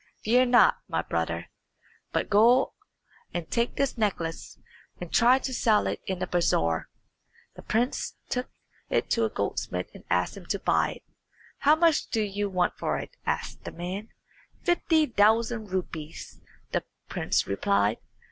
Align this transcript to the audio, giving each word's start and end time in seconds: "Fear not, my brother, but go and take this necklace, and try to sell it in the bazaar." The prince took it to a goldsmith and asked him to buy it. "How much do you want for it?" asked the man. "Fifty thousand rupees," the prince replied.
"Fear 0.23 0.47
not, 0.47 0.77
my 0.87 1.03
brother, 1.03 1.51
but 2.11 2.27
go 2.27 2.73
and 3.35 3.47
take 3.51 3.75
this 3.75 3.99
necklace, 3.99 4.57
and 4.99 5.13
try 5.13 5.37
to 5.37 5.53
sell 5.53 5.85
it 5.85 6.01
in 6.07 6.17
the 6.17 6.25
bazaar." 6.25 6.89
The 7.55 7.61
prince 7.61 8.15
took 8.27 8.49
it 8.89 9.11
to 9.11 9.25
a 9.25 9.29
goldsmith 9.29 9.91
and 9.93 10.03
asked 10.09 10.35
him 10.35 10.47
to 10.47 10.57
buy 10.57 10.93
it. 10.93 11.03
"How 11.59 11.75
much 11.75 12.07
do 12.07 12.23
you 12.23 12.49
want 12.49 12.79
for 12.79 12.97
it?" 12.97 13.15
asked 13.27 13.63
the 13.63 13.71
man. 13.71 14.07
"Fifty 14.63 15.05
thousand 15.05 15.67
rupees," 15.67 16.41
the 16.71 16.83
prince 17.07 17.45
replied. 17.45 17.99